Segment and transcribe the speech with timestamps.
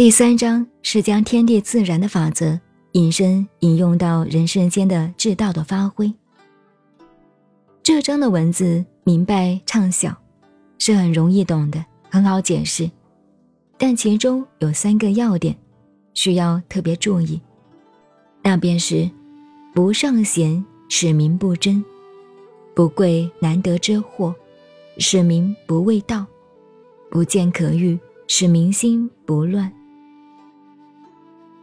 [0.00, 2.58] 第三章是将天地自然的法则
[2.92, 6.10] 引申引用到人世间的至道的发挥。
[7.82, 10.16] 这章的文字明白畅晓，
[10.78, 12.90] 是很容易懂的，很好解释。
[13.76, 15.54] 但其中有三个要点，
[16.14, 17.38] 需要特别注意。
[18.42, 19.06] 那便是：
[19.74, 21.78] 不尚贤，使民不争；
[22.74, 24.34] 不贵难得之货，
[24.96, 26.24] 使民不畏道；
[27.10, 29.70] 不见可欲，使民心不乱。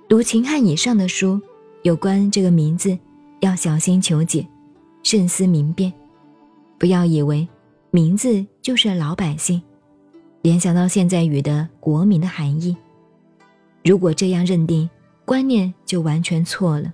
[0.09, 1.37] 读秦汉以上的书，
[1.81, 2.97] 有关这个名字，
[3.41, 4.47] 要小心求解，
[5.03, 5.91] 慎思明辨，
[6.77, 7.45] 不要以为
[7.91, 9.61] 名字就是老百姓。
[10.43, 12.73] 联想到现在语的国民的含义，
[13.83, 14.89] 如果这样认定，
[15.25, 16.93] 观念就完全错了。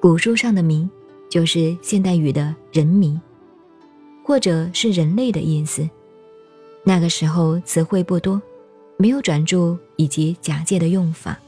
[0.00, 0.88] 古书上的“民”
[1.28, 3.20] 就是现代语的人民，
[4.24, 5.86] 或者是人类的意思。
[6.84, 8.40] 那个时候词汇不多，
[8.96, 11.38] 没有转注以及假借的用法。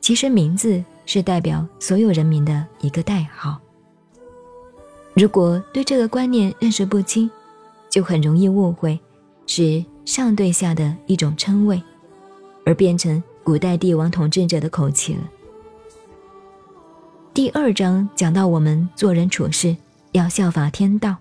[0.00, 3.60] 其实名字是代表所有人民的一个代号。
[5.14, 7.30] 如果对这个观念认识不清，
[7.88, 8.98] 就很容易误会。
[9.46, 11.82] 是上对下的一种称谓，
[12.64, 15.28] 而变成古代帝王统治者的口气了。
[17.34, 19.76] 第二章讲到我们做人处事
[20.12, 21.16] 要效法天道，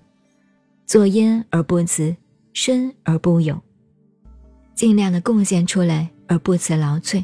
[0.86, 2.16] 作焉而不辞，
[2.54, 3.60] 生而不有，
[4.76, 7.24] 尽量的贡献出来而不辞劳瘁，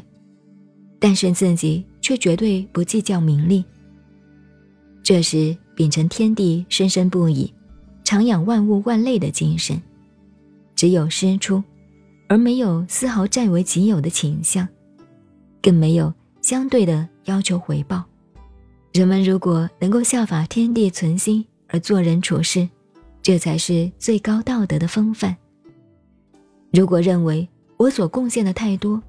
[0.98, 3.64] 但是自己却绝对不计较名利。
[5.02, 7.52] 这时秉承天地生生不已，
[8.02, 9.80] 常养万物万类的精神。
[10.74, 11.62] 只有施出，
[12.28, 14.66] 而没有丝毫占为己有的倾向，
[15.62, 18.04] 更没有相对的要求回报。
[18.92, 22.68] 人们如果能够效法天地存心而做人处事，
[23.22, 25.36] 这才是最高道德的风范。
[26.72, 29.02] 如果认为我所贡献的太多，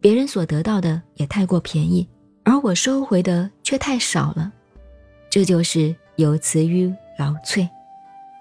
[0.00, 2.06] 别人所得到的也太过便宜，
[2.44, 4.52] 而我收回的却太少了，
[5.28, 7.68] 这就是有辞于劳瘁，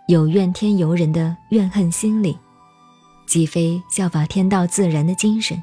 [0.07, 2.37] 有怨天尤人的怨恨心理。
[3.25, 5.61] 既非效法天道自然的精神。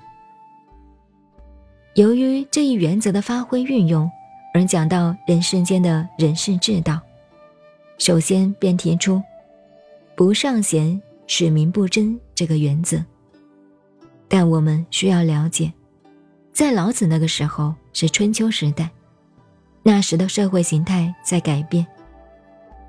[1.95, 4.11] 由于这一原则的发挥运用，
[4.53, 7.01] 而讲到人世间的人事之道，
[7.99, 9.23] 首先便提出
[10.17, 13.03] “不尚贤，使民不争”这个原则。
[14.27, 15.73] 但我们需要了解，
[16.53, 18.91] 在老子那个时候是春秋时代，
[19.83, 21.87] 那时的社会形态在改变，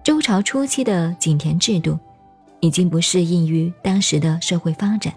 [0.04, 1.98] 周朝初期的井田制度。
[2.60, 5.14] 已经不适应于当时的社会发展，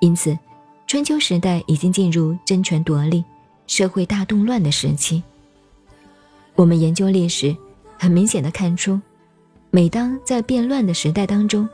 [0.00, 0.38] 因此，
[0.86, 3.24] 春秋时代已经进入争权夺利、
[3.66, 5.20] 社会大动乱的时期。
[6.54, 7.56] 我们研究历史，
[7.98, 9.00] 很明显的看出，
[9.72, 11.68] 每当在变乱的时代当中，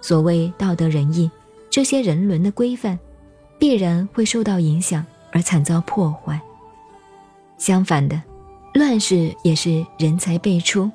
[0.00, 1.30] 所谓道德仁义
[1.70, 2.98] 这些人伦的规范，
[3.60, 6.40] 必然会受到影响而惨遭破坏。
[7.58, 8.20] 相反的，
[8.74, 10.90] 乱世也是人才辈出、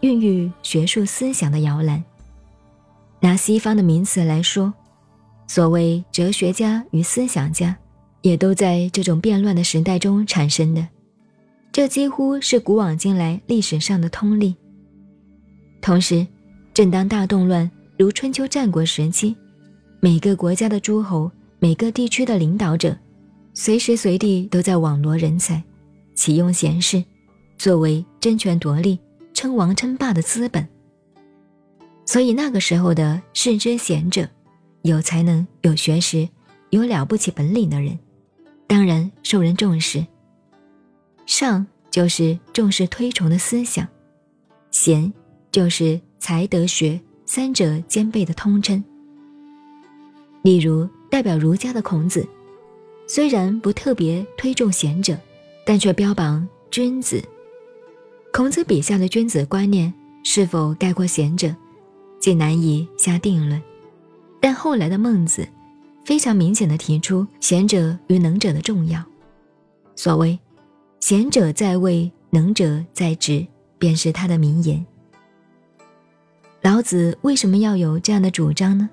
[0.00, 2.02] 孕育学术思想的摇篮。
[3.20, 4.72] 拿西方的名词来说，
[5.46, 7.76] 所谓哲学家与思想家，
[8.22, 10.86] 也都在这种变乱的时代中产生的。
[11.72, 14.56] 这几乎是古往今来历史上的通例。
[15.80, 16.26] 同时，
[16.74, 19.36] 正当大动乱如春秋战国时期，
[20.00, 22.96] 每个国家的诸侯、每个地区的领导者，
[23.52, 25.62] 随时随地都在网罗人才，
[26.14, 27.02] 启用贤士，
[27.58, 28.98] 作为争权夺利、
[29.34, 30.66] 称王称霸的资本。
[32.06, 34.28] 所以那个时候的世之贤者，
[34.82, 36.28] 有才能、有学识、
[36.70, 37.98] 有了不起本领的人，
[38.66, 40.04] 当然受人重视。
[41.26, 43.86] 上就是重视推崇的思想，
[44.70, 45.12] 贤
[45.52, 48.82] 就是才德学三者兼备的通称。
[50.42, 52.26] 例如代表儒家的孔子，
[53.12, 55.18] 虽然不特别推重贤者，
[55.66, 57.20] 但却标榜君子。
[58.32, 61.52] 孔子笔下的君子观念是否概括贤者？
[62.20, 63.60] 既难以下定论，
[64.38, 65.44] 但后来的孟子
[66.04, 69.04] 非常明显的提出贤者与能者的重要。
[69.96, 70.38] 所谓
[71.02, 73.44] “贤者在位，能者在职”，
[73.76, 74.86] 便是他的名言。
[76.62, 78.88] 老子为什么要有这样的主张呢？